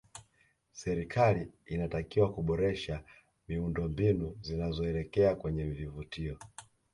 serikali 0.81 1.51
inatakiwa 1.65 2.31
kuboresha 2.33 3.03
miundo 3.47 3.87
mbinu 3.87 4.35
zinazoelekea 4.41 5.35
kwenye 5.35 5.63
vivutio 5.63 6.37